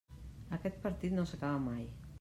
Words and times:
Aquest 0.57 0.81
partit 0.87 1.15
no 1.19 1.27
s'acaba 1.33 1.63
mai. 1.69 1.87